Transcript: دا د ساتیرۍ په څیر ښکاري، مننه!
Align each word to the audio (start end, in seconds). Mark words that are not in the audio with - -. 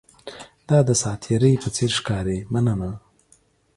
دا 0.69 0.79
د 0.89 0.89
ساتیرۍ 1.03 1.53
په 1.63 1.69
څیر 1.75 1.91
ښکاري، 1.99 2.37
مننه! 2.53 2.89